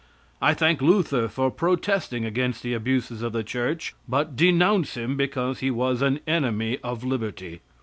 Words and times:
I 0.41 0.55
thank 0.55 0.81
Luther 0.81 1.27
for 1.27 1.51
protesting 1.51 2.25
against 2.25 2.63
the 2.63 2.73
abuses 2.73 3.21
of 3.21 3.33
the 3.33 3.43
Church, 3.43 3.93
but 4.09 4.35
denounce 4.35 4.95
him 4.97 5.15
because 5.15 5.59
he 5.59 5.69
was 5.69 6.01
an 6.01 6.21
enemy 6.25 6.79
of 6.79 7.03
liberty. 7.03 7.61